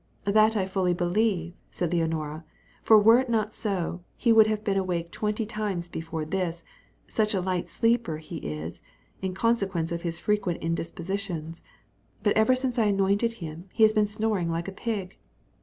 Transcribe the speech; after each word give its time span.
"That 0.25 0.57
I 0.57 0.65
fully 0.65 0.95
believe," 0.95 1.53
said 1.69 1.93
Leonora; 1.93 2.43
"for 2.81 2.97
were 2.97 3.19
it 3.19 3.29
not 3.29 3.53
so, 3.53 4.01
he 4.17 4.33
would 4.33 4.47
have 4.47 4.63
been 4.63 4.75
awake 4.75 5.11
twenty 5.11 5.45
times 5.45 5.87
before 5.87 6.25
this, 6.25 6.63
such 7.07 7.35
a 7.35 7.39
light 7.39 7.69
sleeper 7.69 8.17
he 8.17 8.37
is, 8.37 8.81
in 9.21 9.35
consequence 9.35 9.91
of 9.91 10.01
his 10.01 10.17
frequent 10.17 10.63
indispositions; 10.63 11.61
but 12.23 12.35
ever 12.35 12.55
since 12.55 12.79
I 12.79 12.85
anointed 12.85 13.33
him, 13.33 13.65
he 13.73 13.83
has 13.83 13.93
been 13.93 14.07
snoring 14.07 14.49
like 14.49 14.67
a 14.67 14.71
pig." 14.73 15.19